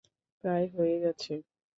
[0.43, 1.33] প্রায় হয়ে গেছে!